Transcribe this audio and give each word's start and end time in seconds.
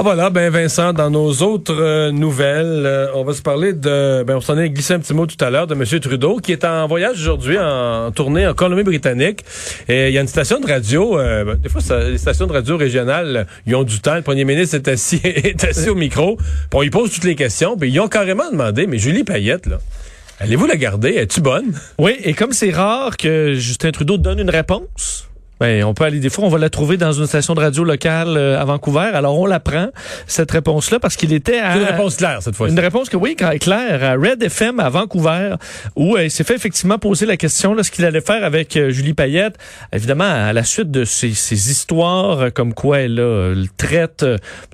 Ah 0.00 0.02
voilà, 0.02 0.30
ben 0.30 0.48
Vincent, 0.48 0.92
dans 0.92 1.10
nos 1.10 1.32
autres 1.42 1.74
euh, 1.74 2.12
nouvelles, 2.12 2.84
euh, 2.86 3.08
on 3.16 3.24
va 3.24 3.32
se 3.32 3.42
parler 3.42 3.72
de, 3.72 4.22
ben 4.22 4.36
on 4.36 4.40
s'en 4.40 4.56
est 4.56 4.70
glissé 4.70 4.94
un 4.94 5.00
petit 5.00 5.12
mot 5.12 5.26
tout 5.26 5.44
à 5.44 5.50
l'heure 5.50 5.66
de 5.66 5.74
M. 5.74 5.84
Trudeau 6.00 6.36
qui 6.36 6.52
est 6.52 6.64
en 6.64 6.86
voyage 6.86 7.20
aujourd'hui, 7.20 7.58
en, 7.58 8.12
tournée 8.12 8.46
en 8.46 8.54
Colombie-Britannique. 8.54 9.44
Et 9.88 10.06
il 10.06 10.14
y 10.14 10.18
a 10.18 10.20
une 10.20 10.28
station 10.28 10.60
de 10.60 10.68
radio, 10.68 11.18
euh, 11.18 11.44
ben, 11.44 11.56
des 11.56 11.68
fois 11.68 11.80
les 12.10 12.16
stations 12.16 12.46
de 12.46 12.52
radio 12.52 12.76
régionales, 12.76 13.48
ils 13.66 13.74
ont 13.74 13.82
du 13.82 13.98
temps. 13.98 14.14
Le 14.14 14.22
premier 14.22 14.44
ministre 14.44 14.76
est 14.76 14.86
assis, 14.86 15.20
est 15.24 15.64
assis 15.64 15.88
au 15.88 15.96
micro, 15.96 16.38
bon, 16.70 16.82
il 16.82 16.92
pose 16.92 17.10
toutes 17.10 17.24
les 17.24 17.34
questions, 17.34 17.76
puis 17.76 17.90
ils 17.90 17.98
ont 17.98 18.06
carrément 18.06 18.48
demandé, 18.52 18.86
mais 18.86 18.98
Julie 18.98 19.24
Payette 19.24 19.66
là. 19.66 19.78
Allez-vous 20.38 20.66
la 20.66 20.76
garder? 20.76 21.16
Es-tu 21.16 21.40
bonne? 21.40 21.72
Oui, 21.98 22.12
et 22.22 22.34
comme 22.34 22.52
c'est 22.52 22.70
rare 22.70 23.16
que 23.16 23.54
Justin 23.54 23.90
Trudeau 23.90 24.16
donne 24.16 24.38
une 24.38 24.50
réponse, 24.50 25.27
ben, 25.60 25.82
on 25.84 25.94
peut 25.94 26.04
aller 26.04 26.20
des 26.20 26.30
fois, 26.30 26.44
on 26.44 26.48
va 26.48 26.58
la 26.58 26.70
trouver 26.70 26.96
dans 26.96 27.12
une 27.12 27.26
station 27.26 27.54
de 27.54 27.60
radio 27.60 27.82
locale 27.82 28.36
euh, 28.36 28.60
à 28.60 28.64
Vancouver. 28.64 29.10
Alors 29.12 29.38
on 29.38 29.46
la 29.46 29.58
prend 29.58 29.88
cette 30.26 30.50
réponse-là 30.50 31.00
parce 31.00 31.16
qu'il 31.16 31.32
était 31.32 31.58
à 31.58 31.76
une 31.76 31.84
réponse 31.84 32.16
claire 32.16 32.42
cette 32.42 32.54
fois-ci. 32.54 32.74
Une 32.74 32.80
réponse 32.80 33.08
que 33.08 33.16
oui, 33.16 33.34
claire 33.34 34.04
à 34.04 34.14
Red 34.14 34.42
FM 34.42 34.78
à 34.78 34.88
Vancouver 34.88 35.56
où 35.96 36.16
euh, 36.16 36.24
il 36.24 36.30
s'est 36.30 36.44
fait 36.44 36.54
effectivement 36.54 36.98
poser 36.98 37.26
la 37.26 37.36
question 37.36 37.74
là 37.74 37.82
ce 37.82 37.90
qu'il 37.90 38.04
allait 38.04 38.20
faire 38.20 38.44
avec 38.44 38.76
euh, 38.76 38.90
Julie 38.90 39.14
Payette. 39.14 39.56
Évidemment 39.92 40.24
à 40.24 40.52
la 40.52 40.62
suite 40.62 40.90
de 40.90 41.04
ces, 41.04 41.32
ces 41.32 41.70
histoires 41.70 42.52
comme 42.52 42.72
quoi 42.72 43.00
elle, 43.00 43.18
elle 43.18 43.66
traite 43.76 44.24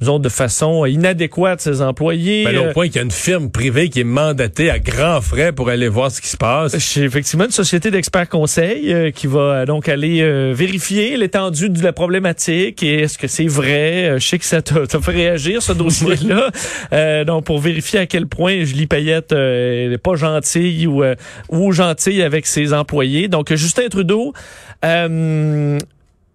disons 0.01 0.19
de 0.19 0.29
façon 0.29 0.85
inadéquate 0.85 1.61
ses 1.61 1.81
employés. 1.81 2.45
Ben, 2.45 2.59
au 2.59 2.73
point 2.73 2.87
qu'il 2.87 2.97
y 2.97 2.99
a 2.99 3.03
une 3.03 3.11
firme 3.11 3.51
privée 3.51 3.89
qui 3.89 4.01
est 4.01 4.05
mandatée 4.05 4.71
à 4.71 4.79
grands 4.79 5.21
frais 5.23 5.53
pour 5.53 5.71
aller 5.71 5.89
voir 5.89 6.11
ce 6.11 6.21
qui 6.21 6.29
se 6.29 6.37
passe. 6.37 6.77
C'est 6.77 7.01
effectivement 7.01 7.45
une 7.45 7.51
société 7.51 7.91
d'experts 7.91 8.29
conseils 8.29 9.13
qui 9.15 9.27
va 9.27 9.65
donc 9.65 9.89
aller 9.89 10.53
vérifier 10.53 10.74
vérifier 10.75 11.17
l'étendue 11.17 11.71
de 11.71 11.83
la 11.85 11.93
problématique 11.93 12.83
et 12.83 13.03
est-ce 13.03 13.17
que 13.17 13.29
c'est 13.29 13.47
vrai? 13.47 14.09
Euh, 14.09 14.19
je 14.19 14.27
sais 14.27 14.39
que 14.41 14.45
ça 14.45 14.61
t'a 14.61 14.87
fait 14.87 15.11
réagir, 15.11 15.63
ce 15.63 15.73
dossier-là. 15.73 16.51
euh, 16.93 17.25
donc, 17.25 17.45
pour 17.45 17.61
vérifier 17.61 18.01
à 18.01 18.07
quel 18.07 18.27
point 18.27 18.65
Julie 18.65 18.89
Payette 18.89 19.33
euh, 19.33 19.89
n'est 19.89 19.99
pas 19.99 20.17
gentille 20.17 20.89
ou, 20.89 21.05
euh, 21.05 21.15
ou 21.49 21.71
gentille 21.71 22.23
avec 22.23 22.47
ses 22.47 22.73
employés. 22.73 23.29
Donc, 23.29 23.55
Justin 23.55 23.89
Trudeau 23.89 24.33
euh, 24.85 25.79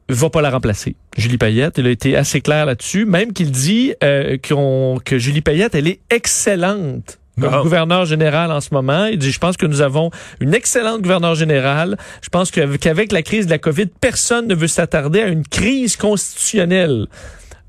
va 0.08 0.30
pas 0.30 0.42
la 0.42 0.52
remplacer. 0.52 0.96
Julie 1.18 1.38
Payette, 1.38 1.78
il 1.78 1.88
a 1.88 1.90
été 1.90 2.16
assez 2.16 2.40
clair 2.40 2.66
là-dessus, 2.66 3.06
même 3.06 3.34
qu'il 3.34 3.52
dit 3.52 3.94
euh, 4.04 4.38
que 4.38 5.18
Julie 5.18 5.42
Payette, 5.42 5.76
elle 5.76 5.88
est 5.88 6.00
excellente 6.10 7.20
comme 7.40 7.62
gouverneur 7.64 8.06
général 8.06 8.52
en 8.52 8.62
ce 8.62 8.74
moment. 8.74 9.06
Il 9.06 9.18
dit, 9.18 9.32
je 9.32 9.40
pense 9.40 9.58
que 9.58 9.66
nous 9.66 9.82
avons 9.82 10.12
une 10.40 10.54
excellente 10.54 11.02
gouverneur 11.02 11.36
générale. 11.36 11.98
Je 12.22 12.30
pense 12.30 12.52
qu'avec 12.52 13.12
la 13.12 13.22
crise 13.22 13.46
de 13.46 13.52
la 13.52 13.58
COVID, 13.58 13.88
personne 14.02 14.48
ne 14.48 14.56
veut 14.56 14.68
s'attarder 14.68 15.22
à 15.22 15.28
une 15.28 15.46
crise 15.46 15.98
constitutionnelle. 15.98 17.08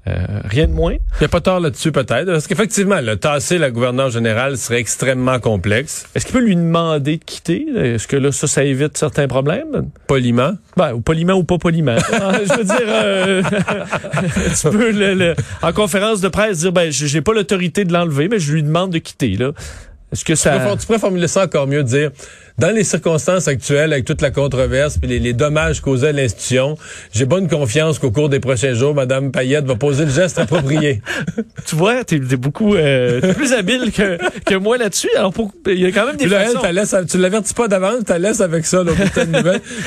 Euh, 0.09 0.41
rien 0.45 0.67
de 0.67 0.73
moins. 0.73 0.95
Il 0.95 1.21
n'y 1.21 1.27
a 1.27 1.29
pas 1.29 1.43
tort 1.43 1.61
là-dessus 1.61 1.93
peut-être, 1.93 2.25
parce 2.25 2.47
qu'effectivement, 2.47 3.01
le 3.03 3.17
tasser 3.17 3.59
la 3.59 3.71
gouverneure 3.71 4.09
générale 4.09 4.57
serait 4.57 4.79
extrêmement 4.81 5.39
complexe. 5.39 6.07
Est-ce 6.15 6.25
qu'il 6.25 6.33
peut 6.33 6.45
lui 6.45 6.57
demander 6.57 7.19
de 7.19 7.25
quitter? 7.25 7.67
Est-ce 7.77 8.09
que 8.09 8.17
là, 8.17 8.33
ça, 8.33 8.47
ça 8.47 8.65
évite 8.65 8.97
certains 8.97 9.29
problèmes? 9.29 9.91
Poliment? 10.07 10.53
Ben, 10.77 10.95
ou 10.95 11.01
poliment 11.01 11.35
ou 11.35 11.45
pas 11.45 11.59
poliment. 11.59 11.97
Ah, 12.23 12.39
je 12.45 12.55
veux 12.55 12.65
dire, 12.65 12.77
euh, 12.87 13.43
tu 14.61 14.71
peux, 14.71 14.91
le, 14.91 15.35
en 15.63 15.73
conférence 15.73 16.21
de 16.21 16.29
presse, 16.29 16.59
dire, 16.59 16.73
ben, 16.73 16.91
j'ai 16.91 17.21
pas 17.23 17.33
l'autorité 17.33 17.85
de 17.85 17.93
l'enlever, 17.93 18.29
mais 18.29 18.39
je 18.39 18.53
lui 18.53 18.63
demande 18.63 18.91
de 18.91 18.99
quitter, 18.99 19.37
là. 19.37 19.53
Est-ce 20.13 20.25
que 20.25 20.35
ça... 20.35 20.59
Tu 20.79 20.87
pourrais 20.87 20.99
formuler 20.99 21.29
ça 21.29 21.45
encore 21.45 21.67
mieux, 21.67 21.83
dire 21.83 22.11
dans 22.61 22.71
les 22.71 22.85
circonstances 22.85 23.49
actuelles, 23.49 23.93
avec 23.93 24.05
toute 24.05 24.21
la 24.21 24.31
controverse 24.31 24.99
et 25.03 25.19
les, 25.19 25.33
dommages 25.33 25.81
causés 25.81 26.09
à 26.09 26.13
l'institution, 26.13 26.77
j'ai 27.11 27.25
bonne 27.25 27.49
confiance 27.49 27.99
qu'au 27.99 28.11
cours 28.11 28.29
des 28.29 28.39
prochains 28.39 28.75
jours, 28.75 28.95
Mme 28.95 29.33
Payette 29.33 29.65
va 29.65 29.77
poser 29.77 30.05
le 30.05 30.11
geste 30.11 30.39
approprié. 30.39 31.01
tu 31.67 31.75
vois, 31.75 32.05
t'es 32.05 32.17
es 32.17 32.37
beaucoup 32.37 32.75
euh, 32.75 33.33
plus 33.33 33.55
habile 33.55 33.91
que, 33.93 34.19
que 34.45 34.55
moi 34.57 34.77
là-dessus. 34.77 35.09
Alors, 35.17 35.33
il 35.67 35.81
y 35.81 35.87
a 35.87 35.93
quand 35.93 36.05
même 36.05 36.17
des 36.17 36.27
Puis 36.27 36.35
là, 36.35 36.51
façons... 36.85 37.07
tu 37.09 37.17
l'avertis 37.17 37.55
pas 37.55 37.67
d'avance, 37.67 38.05
tu 38.07 38.19
laisses 38.19 38.43
avec 38.43 38.67
ça, 38.67 38.85
là, 38.85 38.93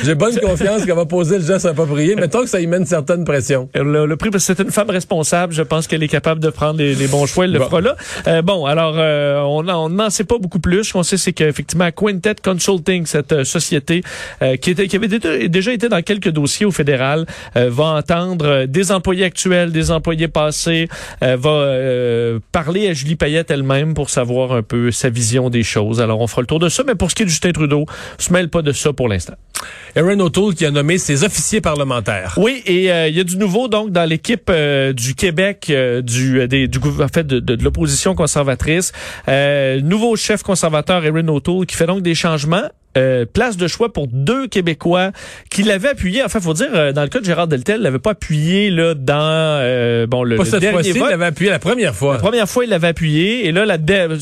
J'ai 0.03 0.15
bonne 0.15 0.39
confiance 0.39 0.83
qu'elle 0.83 0.95
va 0.95 1.05
poser 1.05 1.37
le 1.37 1.45
geste 1.45 1.67
approprié. 1.67 2.15
Mettons 2.15 2.41
que 2.41 2.49
ça 2.49 2.59
y 2.59 2.65
mène 2.65 2.87
certaine 2.87 3.23
pression. 3.23 3.69
Le, 3.75 4.07
le 4.07 4.17
prix, 4.17 4.31
parce 4.31 4.47
que 4.47 4.55
c'est 4.55 4.63
une 4.63 4.71
femme 4.71 4.89
responsable, 4.89 5.53
je 5.53 5.61
pense 5.61 5.85
qu'elle 5.85 6.01
est 6.01 6.07
capable 6.07 6.41
de 6.41 6.49
prendre 6.49 6.79
les, 6.79 6.95
les 6.95 7.07
bons 7.07 7.27
choix. 7.27 7.45
Elle 7.45 7.51
le 7.51 7.59
fera 7.59 7.81
là. 7.81 7.95
Euh, 8.27 8.41
bon, 8.41 8.65
alors, 8.65 8.95
euh, 8.97 9.41
on 9.41 9.61
n'en 9.61 10.09
sait 10.13 10.23
pas 10.23 10.37
beaucoup 10.37 10.59
plus. 10.59 10.83
Ce 10.83 10.93
qu'on 10.93 11.03
sait, 11.03 11.17
c'est 11.17 11.33
qu'effectivement, 11.33 11.89
Quintet 11.91 12.35
Consulting, 12.43 13.05
cette 13.05 13.31
euh, 13.31 13.43
société 13.43 14.03
euh, 14.41 14.55
qui, 14.55 14.71
avait 14.95 15.47
déjà 15.49 15.73
été 15.73 15.89
dans 15.89 16.01
quelques 16.01 16.29
dossiers 16.29 16.65
au 16.65 16.71
fédéral, 16.71 17.25
euh, 17.55 17.69
va 17.69 17.85
entendre 17.85 18.65
des 18.65 18.91
employés 18.91 19.25
actuels, 19.25 19.71
des 19.71 19.91
employés 19.91 20.27
passés, 20.27 20.87
va 21.21 21.67
parler 22.51 22.89
à 22.89 22.93
Julie 22.93 23.15
Payette 23.15 23.51
elle-même 23.51 23.93
pour 23.93 24.09
savoir 24.09 24.53
un 24.53 24.61
peu 24.61 24.91
sa 24.91 25.09
vision 25.09 25.49
des 25.49 25.63
choses. 25.63 26.01
Alors, 26.01 26.21
on 26.21 26.27
fera 26.27 26.41
le 26.41 26.47
tour 26.47 26.59
de 26.59 26.69
ça, 26.69 26.83
mais 26.85 26.95
pour 26.95 27.09
ce 27.09 27.15
qui 27.15 27.23
est 27.23 27.25
de 27.25 27.29
Justin 27.29 27.51
Trudeau, 27.51 27.85
se 28.17 28.31
mêle 28.31 28.49
pas 28.49 28.61
de 28.61 28.71
ça 28.71 28.93
pour 28.93 29.07
l'instant. 29.07 29.33
Erin 29.95 30.19
O'Toole 30.19 30.55
qui 30.55 30.65
a 30.65 30.71
nommé 30.71 30.97
ses 30.97 31.23
officiers 31.23 31.61
parlementaires. 31.61 32.35
Oui, 32.37 32.63
et 32.65 32.85
il 33.07 33.15
y 33.15 33.19
a 33.19 33.23
du 33.23 33.37
nouveau 33.37 33.67
donc 33.67 33.91
dans 33.91 34.05
l'équipe 34.05 34.51
du 34.51 35.15
Québec 35.15 35.71
du, 36.03 36.47
des, 36.47 36.67
du 36.67 36.79
en 36.79 37.07
fait 37.07 37.25
de, 37.25 37.39
de, 37.39 37.63
l'opposition 37.63 38.15
conservatrice. 38.15 38.91
nouveau 39.27 40.15
chef 40.15 40.43
conservateur 40.43 41.05
Erin 41.05 41.27
O'Toole 41.27 41.65
qui 41.65 41.75
fait 41.75 41.85
donc 41.85 42.01
des 42.01 42.15
changements 42.15 42.69
euh, 42.95 43.25
place 43.25 43.57
de 43.57 43.67
choix 43.67 43.91
pour 43.91 44.07
deux 44.07 44.47
Québécois 44.47 45.11
qui 45.49 45.63
l'avaient 45.63 45.89
appuyé. 45.89 46.23
Enfin, 46.23 46.39
faut 46.39 46.53
dire, 46.53 46.69
euh, 46.73 46.91
dans 46.91 47.01
le 47.01 47.07
cas 47.07 47.19
de 47.19 47.25
Gérard 47.25 47.47
Deltel, 47.47 47.77
il 47.77 47.83
l'avait 47.83 47.99
pas 47.99 48.11
appuyé 48.11 48.69
là 48.69 48.93
dans 48.93 49.15
euh, 49.17 50.05
bon 50.05 50.23
le, 50.23 50.35
pas 50.35 50.45
cette 50.45 50.61
dernier 50.61 50.89
Il 50.89 50.99
l'avait 50.99 51.25
appuyé 51.25 51.49
la 51.49 51.59
première 51.59 51.95
fois. 51.95 52.13
La 52.13 52.19
première 52.19 52.47
fois, 52.47 52.65
il 52.65 52.69
l'avait 52.69 52.89
appuyé 52.89 53.47
et 53.47 53.51
là, 53.51 53.65
la 53.65 53.77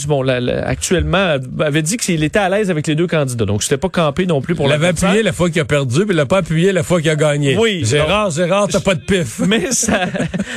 bon, 0.08 0.26
actuellement, 0.28 1.38
avait 1.60 1.81
dit 1.81 1.98
qu'il 1.98 2.24
était 2.24 2.40
à 2.40 2.50
l'aise 2.50 2.72
avec 2.72 2.88
les 2.88 2.96
deux 2.96 3.08
candidats. 3.08 3.46
Donc, 3.46 3.64
c'était 3.64 3.78
pas 3.78 3.90
campé 3.90 4.26
non 4.26 4.42
plus 4.42 4.56
pour. 4.56 4.68
Il 4.68 4.70
l'avait 4.70 4.88
appuyé 4.88 5.22
la 5.22 5.34
fois 5.34 5.50
qu'il 5.50 5.62
a 5.62 5.66
perdu, 5.66 6.06
puis 6.06 6.12
il 6.12 6.16
l'a 6.16 6.26
pas 6.26 6.38
appuyé 6.38 6.72
la 6.72 6.84
fois 6.84 7.02
qu'il 7.02 7.10
a 7.10 7.16
gagné. 7.16 7.58
Oui. 7.58 7.84
Gérard, 7.84 8.31
Gérard, 8.31 8.68
t'as 8.70 8.80
pas 8.80 8.96
de 8.96 9.02
pif. 9.02 9.40
Mais 9.48 9.72
ça, 9.72 10.02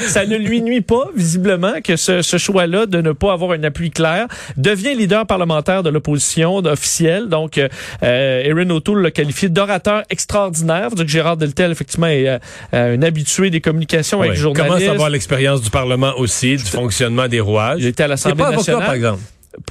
ça 0.07 0.25
ne 0.25 0.37
lui 0.37 0.63
nuit 0.63 0.83
pas 0.83 1.09
visiblement 1.17 1.81
que 1.83 1.97
ce, 1.97 2.23
ce 2.23 2.37
choix-là 2.37 2.87
de 2.87 3.01
ne 3.01 3.13
pas 3.13 3.33
avoir 3.33 3.53
un 3.53 3.65
appui 3.65 3.91
clair 3.91 4.29
devient 4.57 4.95
leader 4.95 5.27
parlementaire 5.27 5.83
de 5.83 5.91
l'opposition 5.91 6.57
officielle. 6.57 7.29
Donc 7.29 7.59
euh, 7.59 7.69
Erin 8.05 8.71
O'Toole 8.71 9.03
l'a 9.03 9.11
qualifié 9.11 9.49
d'orateur 9.49 10.03
extraordinaire. 10.11 10.91
Dire 10.91 11.05
que 11.05 11.11
Gérard 11.11 11.37
Deltel, 11.37 11.71
effectivement, 11.71 12.07
est 12.07 12.29
euh, 12.29 12.39
un 12.73 13.03
habitué 13.03 13.51
des 13.51 13.61
communications 13.61 14.21
avec 14.21 14.33
les 14.33 14.39
journalistes. 14.39 14.69
Commence 14.69 14.89
à 14.89 14.93
avoir 14.93 15.11
l'expérience 15.11 15.63
du 15.63 15.71
Parlement 15.71 16.13
aussi, 16.17 16.57
du 16.57 16.65
fonctionnement 16.65 17.29
des 17.29 17.41
rouages. 17.41 17.81
Il 17.81 17.87
était 17.87 18.05
à 18.05 18.09
l'Assemblée 18.09 18.45
nationale. 18.45 18.85
par 18.85 18.95
exemple. 18.95 19.21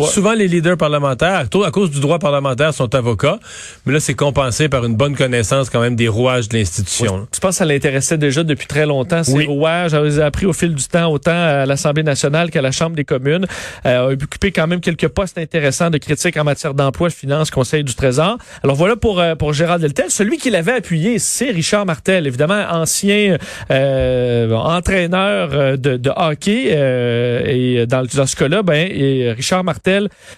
Souvent, 0.05 0.33
les 0.33 0.47
leaders 0.47 0.77
parlementaires, 0.77 1.45
à 1.65 1.71
cause 1.71 1.91
du 1.91 1.99
droit 1.99 2.19
parlementaire, 2.19 2.73
sont 2.73 2.93
avocats, 2.95 3.39
mais 3.85 3.93
là, 3.93 3.99
c'est 3.99 4.13
compensé 4.13 4.69
par 4.69 4.85
une 4.85 4.95
bonne 4.95 5.15
connaissance 5.15 5.69
quand 5.69 5.81
même 5.81 5.95
des 5.95 6.07
rouages 6.07 6.49
de 6.49 6.57
l'institution. 6.57 7.27
Tu 7.31 7.39
penses 7.39 7.51
que 7.51 7.57
ça 7.57 7.65
l'intéressait 7.65 8.17
déjà 8.17 8.43
depuis 8.43 8.67
très 8.67 8.85
longtemps, 8.85 9.23
ces 9.23 9.45
rouages? 9.45 9.93
Elle 9.93 10.03
les 10.03 10.19
a 10.19 10.25
appris 10.25 10.45
au 10.45 10.53
fil 10.53 10.73
du 10.73 10.83
temps, 10.85 11.11
autant 11.11 11.31
à 11.31 11.65
l'Assemblée 11.65 12.03
nationale 12.03 12.49
qu'à 12.49 12.61
la 12.61 12.71
Chambre 12.71 12.95
des 12.95 13.03
communes. 13.03 13.45
Elle 13.83 13.95
a 13.95 14.07
occupé 14.07 14.51
quand 14.51 14.67
même 14.67 14.79
quelques 14.79 15.09
postes 15.09 15.37
intéressants 15.37 15.89
de 15.89 15.97
critique 15.97 16.37
en 16.37 16.43
matière 16.43 16.73
d'emploi, 16.73 17.09
finances, 17.09 17.51
Conseil 17.51 17.83
du 17.83 17.93
Trésor. 17.93 18.37
Alors 18.63 18.75
voilà 18.75 18.95
pour, 18.95 19.19
euh, 19.19 19.35
pour 19.35 19.53
Gérard 19.53 19.79
Deltel. 19.79 20.05
Celui 20.09 20.37
qui 20.37 20.49
l'avait 20.49 20.73
appuyé, 20.73 21.19
c'est 21.19 21.51
Richard 21.51 21.85
Martel, 21.85 22.25
évidemment 22.25 22.63
ancien 22.71 23.37
euh, 23.69 24.51
entraîneur 24.53 25.49
euh, 25.51 25.77
de, 25.77 25.97
de 25.97 26.11
hockey. 26.15 26.69
Euh, 26.71 27.43
et 27.45 27.85
dans, 27.85 28.03
dans 28.05 28.25
ce 28.25 28.35
cas-là, 28.35 28.63
ben, 28.63 28.87
et 28.89 29.33
Richard 29.33 29.63
Martel 29.63 29.72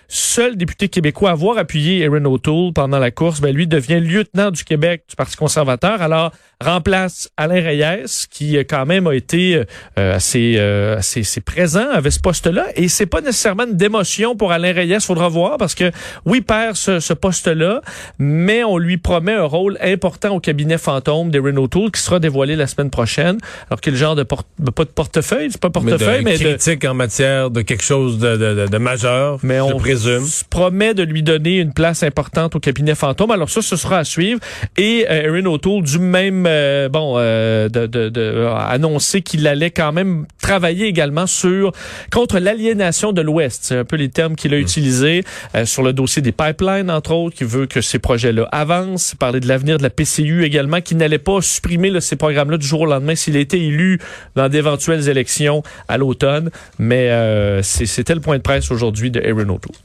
Seul 0.07 0.57
député 0.57 0.89
québécois 0.89 1.29
à 1.29 1.33
avoir 1.33 1.57
appuyé 1.57 2.01
Erin 2.01 2.25
O'Toole 2.25 2.73
pendant 2.73 2.99
la 2.99 3.11
course, 3.11 3.41
ben 3.41 3.55
lui 3.55 3.67
devient 3.67 3.99
lieutenant 3.99 4.51
du 4.51 4.63
Québec 4.63 5.03
du 5.09 5.15
Parti 5.15 5.35
conservateur. 5.35 6.01
Alors, 6.01 6.31
remplace 6.63 7.29
Alain 7.37 7.61
Reyes, 7.61 8.27
qui 8.29 8.57
quand 8.65 8.85
même 8.85 9.07
a 9.07 9.13
été 9.13 9.61
assez, 9.95 10.57
assez, 10.57 11.19
assez, 11.21 11.41
présent 11.41 11.89
avec 11.91 12.11
ce 12.11 12.19
poste-là. 12.19 12.67
Et 12.75 12.87
c'est 12.87 13.05
pas 13.05 13.21
nécessairement 13.21 13.65
une 13.65 13.77
démotion 13.77 14.35
pour 14.35 14.51
Alain 14.51 14.73
Reyes, 14.73 14.99
faudra 15.01 15.29
voir, 15.29 15.57
parce 15.57 15.75
que 15.75 15.91
oui, 16.25 16.41
perd 16.41 16.75
ce, 16.75 16.99
ce 16.99 17.13
poste-là, 17.13 17.81
mais 18.19 18.63
on 18.63 18.77
lui 18.77 18.97
promet 18.97 19.33
un 19.33 19.43
rôle 19.43 19.77
important 19.81 20.35
au 20.35 20.39
cabinet 20.39 20.77
fantôme 20.77 21.29
des 21.29 21.39
Renault 21.39 21.67
Tool 21.67 21.91
qui 21.91 22.01
sera 22.01 22.19
dévoilé 22.19 22.55
la 22.55 22.67
semaine 22.67 22.89
prochaine. 22.89 23.37
Alors 23.69 23.81
quel 23.81 23.95
genre 23.95 24.15
de 24.15 24.23
porte, 24.23 24.47
pas 24.75 24.83
de 24.83 24.89
portefeuille, 24.89 25.49
c'est 25.51 25.61
pas 25.61 25.69
portefeuille, 25.69 26.23
mais 26.23 26.37
de, 26.37 26.43
mais 26.43 26.49
critique 26.51 26.85
en 26.85 26.93
matière 26.93 27.49
de 27.49 27.61
quelque 27.61 27.83
chose 27.83 28.19
de, 28.19 28.37
de, 28.37 28.67
de 28.67 28.77
majeur, 28.77 29.39
mais 29.43 29.59
on 29.59 29.77
présume. 29.77 30.25
promet 30.49 30.93
de 30.93 31.03
lui 31.03 31.23
donner 31.23 31.59
une 31.59 31.73
place 31.73 32.03
importante 32.03 32.55
au 32.55 32.59
cabinet 32.59 32.95
fantôme. 32.95 33.31
Alors 33.31 33.49
ça, 33.49 33.61
ce 33.61 33.75
sera 33.75 33.99
à 33.99 34.03
suivre. 34.03 34.39
Et 34.77 35.05
euh, 35.09 35.23
Erin 35.23 35.45
O'Toole, 35.45 35.83
du 35.83 35.99
même, 35.99 36.44
euh, 36.45 36.89
bon, 36.89 37.15
euh, 37.18 37.69
de, 37.69 37.86
de, 37.86 38.09
de, 38.09 38.47
annoncer 38.68 39.21
qu'il 39.21 39.47
allait 39.47 39.71
quand 39.71 39.92
même 39.92 40.25
travailler 40.42 40.88
également 40.88 41.27
sur 41.27 41.71
contre 42.12 42.39
l'aliénation 42.39 43.13
de 43.13 43.21
l'Ouest. 43.21 43.65
C'est 43.65 43.77
un 43.77 43.86
peu 43.86 43.95
les 43.95 44.09
termes 44.09 44.36
qu'il 44.36 44.53
a 44.53 44.57
mm. 44.57 44.62
utilisés 44.62 45.24
euh, 45.56 45.65
sur 45.65 45.83
le 45.83 45.94
dossier 45.94 46.21
des 46.21 46.31
pipelines, 46.31 46.89
entre 46.89 47.12
autres, 47.13 47.36
qui 47.36 47.44
veut 47.44 47.65
que 47.65 47.81
ces 47.81 48.00
projets-là 48.00 48.47
avancent. 48.51 49.15
Parler 49.15 49.39
de 49.39 49.47
l'avenir 49.47 49.77
de 49.77 49.83
la 49.83 49.89
PCU 49.89 50.44
également, 50.44 50.81
qui 50.81 50.95
n'allait 50.95 51.18
pas 51.18 51.42
supprimer 51.42 51.89
là, 51.89 52.01
ces 52.01 52.15
programmes-là 52.15 52.57
du 52.57 52.68
jour 52.68 52.81
au 52.81 52.86
lendemain 52.86 53.15
s'il 53.15 53.36
était 53.36 53.59
élu 53.59 54.00
dans 54.36 54.50
d'éventuelles 54.50 55.09
élections 55.09 55.63
à 55.88 55.98
l'automne. 55.98 56.50
Mais 56.80 57.09
euh, 57.09 57.62
c'était 57.62 58.15
le 58.15 58.21
point 58.21 58.38
de 58.38 58.44
presse 58.44 58.71
aujourd'hui 58.71 59.12
de 59.12 59.21
Aaron 59.21 59.50
O'Toole. 59.50 59.75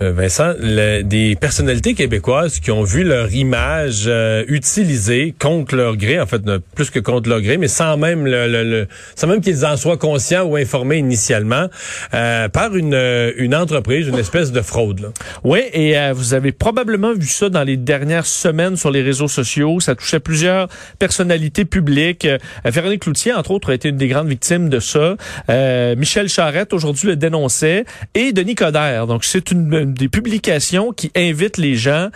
Euh, 0.00 0.12
Vincent, 0.12 0.54
des 1.04 1.36
personnalités 1.38 1.94
québécoises 1.94 2.60
qui 2.60 2.70
ont 2.70 2.82
vu 2.82 3.04
leur 3.04 3.32
image 3.32 4.04
euh, 4.06 4.42
utilisée 4.48 5.34
contre 5.38 5.76
leur 5.76 5.96
gré, 5.96 6.18
en 6.18 6.26
fait, 6.26 6.40
plus 6.74 6.90
que 6.90 6.98
contre 6.98 7.28
leur 7.28 7.40
gré, 7.40 7.58
mais 7.58 7.68
sans 7.68 7.96
même 7.96 8.26
le, 8.26 8.86
sans 9.14 9.26
même 9.26 9.40
qu'ils 9.40 9.66
en 9.66 9.76
soient 9.76 9.98
conscients 9.98 10.44
ou 10.44 10.56
informés 10.56 10.96
initialement, 10.98 11.66
euh, 12.14 12.48
par 12.48 12.74
une, 12.74 12.94
une 13.36 13.54
entreprise, 13.54 14.08
une 14.08 14.18
espèce 14.18 14.50
de 14.50 14.62
fraude. 14.62 15.00
Là. 15.00 15.08
Oui, 15.44 15.60
et 15.72 15.94
vous 16.12 16.34
avez 16.34 16.52
probablement 16.52 17.12
vu 17.12 17.26
ça 17.26 17.48
dans 17.48 17.62
les 17.62 17.76
dernières 17.76 18.26
semaines 18.26 18.76
sur 18.76 18.90
les 18.90 19.02
réseaux 19.02 19.28
sociaux. 19.28 19.78
Ça 19.80 19.94
touchait 19.94 20.20
plusieurs 20.20 20.68
personnalités 20.98 21.64
publiques. 21.64 22.26
Véronique 22.64 23.02
Cloutier, 23.02 23.34
entre 23.34 23.50
autres, 23.50 23.70
a 23.70 23.74
été 23.74 23.90
une 23.90 23.96
des 23.96 24.08
grandes 24.08 24.28
victimes 24.28 24.68
de 24.68 24.80
ça. 24.80 25.16
Michel 25.96 26.28
Charette, 26.28 26.72
aujourd'hui, 26.72 27.08
le 27.08 27.16
dénonçait. 27.16 27.84
Et 28.14 28.32
Denis 28.32 28.54
Coderre. 28.54 29.06
Donc, 29.06 29.24
c'est 29.24 29.50
une 29.50 29.81
des 29.84 30.08
publications 30.08 30.92
qui 30.92 31.10
invitent 31.16 31.58
les 31.58 31.74
gens 31.74 32.10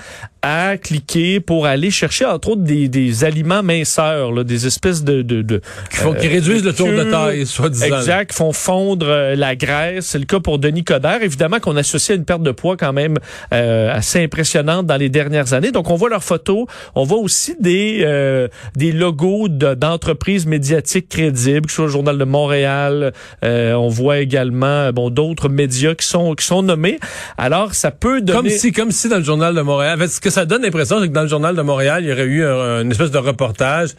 à 0.48 0.76
cliquer 0.76 1.40
pour 1.40 1.66
aller 1.66 1.90
chercher 1.90 2.25
entre 2.25 2.50
autres 2.50 2.62
des, 2.62 2.87
des 2.87 3.25
aliments 3.25 3.64
minceurs, 3.64 4.31
là, 4.31 4.44
des 4.44 4.69
espèces 4.69 5.02
de, 5.02 5.22
de, 5.22 5.43
de 5.43 5.60
qui, 5.90 5.96
font, 5.96 6.14
qui 6.14 6.28
réduisent 6.28 6.64
le 6.64 6.72
tour 6.72 6.87
de 6.87 7.02
taille, 7.02 7.44
soi-disant. 7.44 7.98
Exact, 7.98 8.32
font 8.32 8.52
fondre 8.52 9.08
euh, 9.08 9.34
la 9.34 9.56
graisse. 9.56 10.06
C'est 10.06 10.20
le 10.20 10.25
cas 10.25 10.38
pour 10.38 10.60
Denis 10.60 10.84
Coderre. 10.84 11.25
Évidemment 11.25 11.58
qu'on 11.58 11.76
associe 11.76 12.14
à 12.14 12.19
une 12.19 12.25
perte 12.25 12.44
de 12.44 12.52
poids 12.52 12.76
quand 12.76 12.93
même 12.93 13.16
euh, 13.52 13.93
assez 13.93 14.22
impressionnante 14.22 14.87
dans 14.87 14.96
les 14.96 15.08
dernières 15.08 15.52
années. 15.52 15.72
Donc 15.72 15.90
on 15.90 15.96
voit 15.96 16.10
leurs 16.10 16.22
photos, 16.22 16.66
on 16.94 17.02
voit 17.02 17.19
aussi 17.19 17.56
des 17.58 18.02
euh, 18.04 18.46
des 18.76 18.93
logos 18.93 19.48
d'entreprises 19.48 20.46
médiatiques 20.46 21.08
crédibles, 21.08 21.66
que 21.66 21.72
ce 21.72 21.76
soit 21.76 21.87
le 21.87 21.90
Journal 21.90 22.19
de 22.19 22.25
Montréal. 22.25 23.12
on 23.43 23.88
voit 23.88 24.19
également 24.19 24.93
bon 24.93 25.10
d'autres 25.10 25.48
médias 25.48 25.96
qui 25.96 26.06
sont 26.06 26.37
qui 26.37 26.46
sont 26.46 26.62
nommés. 26.62 27.00
Alors 27.37 27.75
ça 27.75 27.90
peut 27.90 28.20
donner 28.20 28.38
comme 28.38 28.48
si 28.48 28.70
comme 28.70 28.93
si 28.93 29.08
dans 29.08 29.19
le 29.19 29.25
Journal 29.25 29.52
de 29.52 29.60
Montréal, 29.60 30.00
en 30.00 30.06
ce 30.06 30.20
que 30.20 30.36
ça 30.37 30.44
donne 30.44 30.61
l'impression, 30.61 31.00
que 31.00 31.06
dans 31.06 31.23
le 31.23 31.29
journal 31.29 31.56
de 31.56 31.62
Montréal, 31.62 32.05
il 32.05 32.11
y 32.11 32.12
aurait 32.12 32.25
eu 32.25 32.44
une 32.44 32.91
espèce 32.91 33.11
de 33.11 33.17
reportage 33.17 33.91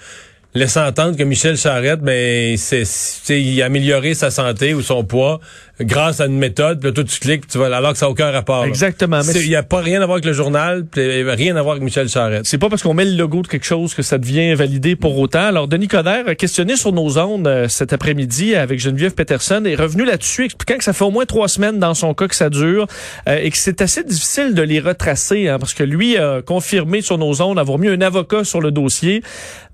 laissant 0.54 0.86
entendre 0.86 1.18
que 1.18 1.24
Michel 1.24 1.58
Charette, 1.58 2.02
ben, 2.02 2.56
c'est, 2.58 2.84
il 3.30 3.60
a 3.62 3.66
amélioré 3.66 4.14
sa 4.14 4.30
santé 4.30 4.76
ou 4.76 4.84
son 4.84 5.04
poids 5.04 5.40
grâce 5.82 6.20
à 6.20 6.26
une 6.26 6.38
méthode, 6.38 6.80
puis 6.80 6.90
là, 6.90 6.94
toi, 6.94 7.04
tu 7.04 7.20
cliques, 7.20 7.48
tu 7.48 7.58
vois, 7.58 7.76
alors 7.76 7.92
que 7.92 7.98
ça 7.98 8.06
n'a 8.06 8.12
aucun 8.12 8.32
rapport. 8.32 8.66
Exactement. 8.66 9.22
Il 9.36 9.48
n'y 9.48 9.56
a 9.56 9.64
pas 9.64 9.80
rien 9.80 10.02
à 10.02 10.06
voir 10.06 10.16
avec 10.16 10.26
le 10.26 10.34
journal, 10.34 10.86
puis 10.86 11.24
rien 11.24 11.56
à 11.56 11.62
voir 11.62 11.74
avec 11.74 11.84
Michel 11.84 12.10
Charette. 12.10 12.46
C'est 12.46 12.58
pas 12.58 12.70
parce 12.70 12.82
qu'on 12.84 12.94
met 12.94 13.06
le 13.06 13.16
logo 13.16 13.42
de 13.42 13.48
quelque 13.48 13.66
chose 13.66 13.94
que 13.94 14.02
ça 14.02 14.18
devient 14.18 14.54
validé 14.56 14.96
pour 14.96 15.18
autant. 15.18 15.46
Alors, 15.46 15.68
Denis 15.68 15.88
Coderre, 15.88 16.36
questionné 16.36 16.76
sur 16.76 16.92
nos 16.94 17.18
ondes 17.18 17.48
euh, 17.48 17.68
cet 17.68 17.94
après-midi 17.94 18.56
avec 18.56 18.80
Geneviève 18.80 19.14
Peterson, 19.14 19.64
est 19.66 19.76
revenu 19.76 20.06
là-dessus, 20.06 20.46
expliquant 20.46 20.78
que 20.78 20.84
ça 20.84 20.94
fait 20.94 21.06
au 21.06 21.12
moins 21.12 21.26
trois 21.26 21.48
semaines 21.48 21.80
dans 21.80 21.94
son 21.94 22.14
cas 22.14 22.28
que 22.28 22.36
ça 22.36 22.50
dure 22.50 22.88
euh, 23.28 23.40
et 23.42 23.52
que 23.52 23.58
c'est 23.58 23.82
assez 23.82 24.04
difficile 24.04 24.54
de 24.54 24.62
les 24.62 24.80
retracer, 24.80 25.48
hein, 25.48 25.60
parce 25.60 25.74
que 25.74 25.84
lui 25.84 26.18
a 26.18 26.42
confirmé 26.42 27.02
sur 27.02 27.18
nos 27.18 27.42
ondes 27.42 27.60
avoir 27.60 27.78
mis 27.78 27.88
un 27.88 28.02
avocat 28.02 28.44
sur 28.44 28.62
le 28.62 28.72
dossier. 28.72 29.22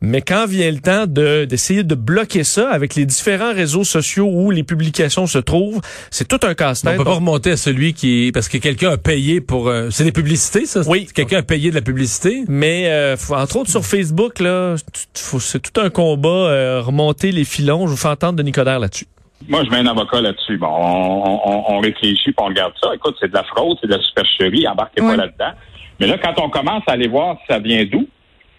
Mais 0.01 0.21
quand 0.21 0.45
vient 0.47 0.69
le 0.69 0.79
temps 0.79 1.05
d'essayer 1.07 1.83
de 1.83 1.95
bloquer 1.95 2.43
ça 2.43 2.69
avec 2.69 2.95
les 2.95 3.05
différents 3.05 3.53
réseaux 3.53 3.85
sociaux 3.85 4.29
où 4.29 4.51
les 4.51 4.63
publications 4.63 5.27
se 5.27 5.37
trouvent, 5.37 5.79
c'est 6.11 6.27
tout 6.27 6.39
un 6.45 6.53
casse-tête. 6.53 6.93
On 6.93 6.97
peut 6.97 7.03
pas 7.03 7.15
remonter 7.15 7.51
à 7.51 7.57
celui 7.57 7.93
qui 7.93 8.31
parce 8.33 8.47
que 8.47 8.57
quelqu'un 8.57 8.91
a 8.91 8.97
payé 8.97 9.41
pour 9.41 9.67
euh, 9.67 9.89
c'est 9.89 10.03
des 10.03 10.11
publicités 10.11 10.65
ça? 10.65 10.81
Oui, 10.87 11.07
quelqu'un 11.13 11.39
a 11.39 11.43
payé 11.43 11.69
de 11.69 11.75
la 11.75 11.81
publicité? 11.81 12.43
Mais 12.47 12.85
euh, 12.87 13.15
entre 13.31 13.57
autres 13.57 13.69
sur 13.69 13.85
Facebook 13.85 14.39
là, 14.39 14.75
c'est 15.13 15.61
tout 15.61 15.81
un 15.81 15.89
combat 15.89 16.29
euh, 16.29 16.81
remonter 16.81 17.31
les 17.31 17.45
filons. 17.45 17.87
Je 17.87 17.91
vous 17.91 17.97
fais 17.97 18.09
entendre 18.09 18.37
de 18.37 18.43
Nicodère 18.43 18.79
là-dessus. 18.79 19.07
Moi, 19.49 19.63
je 19.65 19.69
mets 19.69 19.79
un 19.79 19.87
avocat 19.87 20.21
là-dessus. 20.21 20.57
Bon, 20.57 20.69
on, 20.69 21.41
on, 21.43 21.75
on 21.75 21.79
réfléchit, 21.79 22.31
puis 22.31 22.35
on 22.37 22.45
regarde 22.45 22.73
ça. 22.81 22.95
Écoute, 22.95 23.15
c'est 23.19 23.27
de 23.27 23.33
la 23.33 23.43
fraude, 23.43 23.77
c'est 23.81 23.87
de 23.87 23.93
la 23.93 24.01
supercherie, 24.01 24.65
embarquez 24.67 25.01
pas 25.01 25.17
là-dedans. 25.17 25.51
Mais 25.99 26.07
là, 26.07 26.17
quand 26.17 26.33
on 26.41 26.49
commence 26.49 26.83
à 26.87 26.93
aller 26.93 27.09
voir 27.09 27.37
ça 27.49 27.59
vient 27.59 27.83
d'où, 27.83 28.07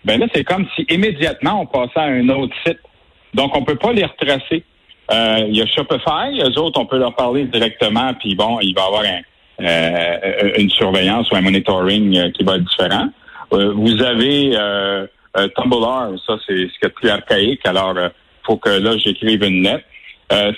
ben 0.04 0.20
là, 0.20 0.26
c'est 0.34 0.44
comme 0.44 0.66
si 0.76 0.84
immédiatement 0.90 1.62
on 1.62 1.66
passait 1.66 2.00
à 2.00 2.04
un 2.04 2.28
autre 2.28 2.54
site. 2.66 2.78
Donc, 3.32 3.56
on 3.56 3.64
peut 3.64 3.76
pas 3.76 3.92
les 3.92 4.04
retracer. 4.04 4.62
Euh, 5.10 5.46
il 5.48 5.56
y 5.56 5.62
a 5.62 5.66
Shopify, 5.66 6.40
eux 6.40 6.58
autres, 6.58 6.80
on 6.80 6.86
peut 6.86 6.98
leur 6.98 7.14
parler 7.14 7.44
directement, 7.44 8.14
puis 8.14 8.34
bon, 8.34 8.58
il 8.60 8.74
va 8.74 8.82
y 8.82 8.84
avoir 8.84 9.02
euh, 9.60 10.52
une 10.58 10.70
surveillance 10.70 11.30
ou 11.30 11.36
un 11.36 11.42
monitoring 11.42 12.16
euh, 12.16 12.30
qui 12.30 12.42
va 12.42 12.56
être 12.56 12.64
différent. 12.64 13.08
vous 13.50 14.02
avez 14.02 14.56
Tumblr, 15.56 16.18
ça 16.26 16.36
c'est 16.46 16.68
ce 16.68 16.78
qui 16.78 16.86
est 16.86 16.94
plus 16.94 17.08
archaïque, 17.08 17.66
alors 17.66 17.94
faut 18.44 18.56
que 18.56 18.70
là 18.70 18.96
j'écrive 18.96 19.42
une 19.42 19.62
lettre. 19.62 19.84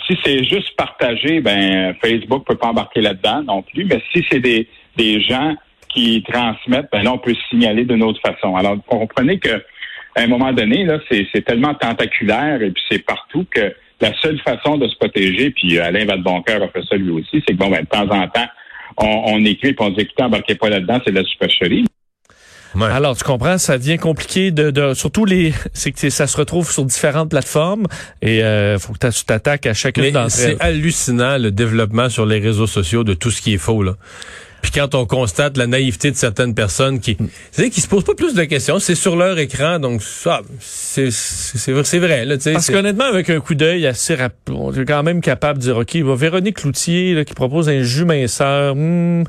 si 0.06 0.16
c'est 0.24 0.44
juste 0.44 0.76
partagé, 0.76 1.40
ben 1.40 1.94
Facebook 2.00 2.46
peut 2.46 2.56
pas 2.56 2.68
embarquer 2.68 3.00
là-dedans 3.00 3.42
non 3.42 3.62
plus, 3.62 3.84
mais 3.84 4.02
si 4.12 4.24
c'est 4.30 4.40
des, 4.40 4.68
des 4.96 5.20
gens 5.22 5.54
qui 5.88 6.22
transmettent, 6.22 6.88
ben 6.92 7.02
là 7.02 7.12
on 7.12 7.18
peut 7.18 7.34
signaler 7.50 7.84
d'une 7.84 8.02
autre 8.02 8.20
façon. 8.20 8.54
Alors 8.54 8.76
comprenez 8.86 9.38
que 9.38 9.62
à 10.16 10.22
un 10.22 10.26
moment 10.28 10.52
donné, 10.52 10.84
là, 10.84 10.98
c'est 11.10 11.44
tellement 11.44 11.74
tentaculaire 11.74 12.62
et 12.62 12.70
puis 12.70 12.82
c'est 12.90 13.04
partout 13.04 13.46
que 13.50 13.74
la 14.00 14.12
seule 14.20 14.38
façon 14.40 14.76
de 14.76 14.88
se 14.88 14.96
protéger, 14.96 15.50
puis 15.50 15.78
Alain 15.78 16.04
Vadeboncoeur 16.04 16.62
a 16.62 16.68
fait 16.68 16.82
ça 16.88 16.96
lui 16.96 17.10
aussi, 17.10 17.42
c'est 17.46 17.54
que 17.54 17.58
bon, 17.58 17.70
ben, 17.70 17.82
de 17.82 17.86
temps 17.86 18.08
en 18.10 18.28
temps, 18.28 18.46
on, 18.98 19.44
écrit 19.44 19.68
et 19.68 19.76
on 19.78 19.90
dit 19.90 20.00
écoutez, 20.00 20.22
embarquez 20.22 20.54
pas 20.54 20.68
là-dedans, 20.68 21.00
c'est 21.04 21.12
de 21.12 21.18
la 21.18 21.24
supercherie. 21.24 21.84
Alors, 22.78 23.16
tu 23.16 23.24
comprends, 23.24 23.56
ça 23.56 23.78
devient 23.78 23.96
compliqué 23.96 24.50
de, 24.50 24.70
de 24.70 24.92
surtout 24.92 25.24
les, 25.24 25.54
c'est 25.72 25.92
que 25.92 26.10
ça 26.10 26.26
se 26.26 26.36
retrouve 26.36 26.70
sur 26.70 26.84
différentes 26.84 27.30
plateformes 27.30 27.86
et 28.20 28.42
euh, 28.42 28.78
faut 28.78 28.92
que 28.92 29.08
tu 29.08 29.24
t'attaques 29.24 29.64
à 29.64 29.72
chacune 29.72 30.10
d'entre 30.10 30.38
elles. 30.40 30.56
C'est 30.58 30.60
hallucinant 30.60 31.38
le 31.38 31.50
développement 31.50 32.10
sur 32.10 32.26
les 32.26 32.38
réseaux 32.38 32.66
sociaux 32.66 33.02
de 33.02 33.14
tout 33.14 33.30
ce 33.30 33.40
qui 33.40 33.54
est 33.54 33.58
faux 33.58 33.82
là. 33.82 33.94
Puis 34.66 34.80
quand 34.80 34.96
on 34.96 35.06
constate 35.06 35.56
la 35.58 35.68
naïveté 35.68 36.10
de 36.10 36.16
certaines 36.16 36.52
personnes 36.52 36.98
qui, 36.98 37.16
c'est 37.52 37.70
qui 37.70 37.80
se 37.80 37.86
posent 37.86 38.02
pas 38.02 38.16
plus 38.16 38.34
de 38.34 38.42
questions, 38.42 38.80
c'est 38.80 38.96
sur 38.96 39.14
leur 39.14 39.38
écran, 39.38 39.78
donc 39.78 40.02
ça, 40.02 40.40
c'est 40.58 41.12
c'est 41.12 41.98
vrai 42.00 42.24
là. 42.24 42.34
Parce 42.52 42.68
qu'honnêtement, 42.68 43.04
avec 43.04 43.30
un 43.30 43.38
coup 43.38 43.54
d'œil 43.54 43.86
assez 43.86 44.16
rapide, 44.16 44.56
on 44.56 44.72
est 44.72 44.84
quand 44.84 45.04
même 45.04 45.20
capable 45.20 45.60
de 45.60 45.64
dire 45.66 45.76
ok, 45.76 45.94
Véronique 46.18 46.56
Cloutier 46.56 47.14
là, 47.14 47.24
qui 47.24 47.34
propose 47.34 47.68
un 47.68 47.84
jus 47.84 48.04
minceur, 48.04 48.74
hmm, 48.74 49.22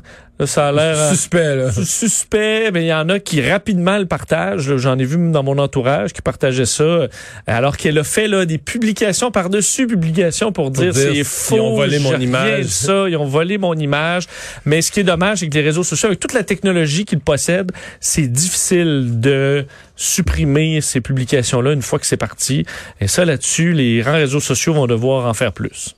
ça 0.46 0.68
a 0.68 0.72
l'air 0.72 0.96
euh, 0.98 1.10
suspect. 1.10 1.56
Là. 1.56 1.72
Suspect, 1.72 2.70
mais 2.72 2.84
il 2.84 2.88
y 2.88 2.94
en 2.94 3.08
a 3.08 3.18
qui 3.18 3.40
rapidement 3.40 3.98
le 3.98 4.06
partagent. 4.06 4.76
J'en 4.76 4.98
ai 4.98 5.04
vu 5.04 5.16
dans 5.30 5.42
mon 5.42 5.58
entourage 5.58 6.12
qui 6.12 6.22
partageaient 6.22 6.66
ça, 6.66 7.08
alors 7.46 7.76
qu'elle 7.76 7.98
a 7.98 8.04
fait 8.04 8.28
là 8.28 8.44
des 8.44 8.58
publications 8.58 9.30
par-dessus 9.30 9.86
publications 9.86 10.52
pour, 10.52 10.70
dire, 10.70 10.94
c'est 10.94 11.24
faux. 11.24 11.56
Ils 11.56 11.60
ont 11.60 11.76
volé 11.76 11.98
mon 11.98 12.18
image. 12.18 12.66
Ça, 12.66 13.08
ils 13.08 13.16
ont 13.16 13.26
volé 13.26 13.58
mon 13.58 13.74
image. 13.74 14.24
Mais 14.64 14.82
ce 14.82 14.92
qui 14.92 15.00
est 15.00 15.04
dommage, 15.04 15.38
c'est 15.38 15.48
que 15.48 15.54
les 15.54 15.62
réseaux 15.62 15.84
sociaux, 15.84 16.06
avec 16.06 16.20
toute 16.20 16.34
la 16.34 16.44
technologie 16.44 17.04
qu'ils 17.04 17.20
possèdent, 17.20 17.72
c'est 18.00 18.28
difficile 18.28 19.20
de 19.20 19.66
supprimer 19.96 20.80
ces 20.80 21.00
publications-là 21.00 21.72
une 21.72 21.82
fois 21.82 21.98
que 21.98 22.06
c'est 22.06 22.16
parti. 22.16 22.64
Et 23.00 23.08
ça, 23.08 23.24
là-dessus, 23.24 23.72
les 23.72 24.00
grands 24.00 24.12
réseaux 24.12 24.40
sociaux 24.40 24.74
vont 24.74 24.86
devoir 24.86 25.26
en 25.26 25.34
faire 25.34 25.52
plus. 25.52 25.96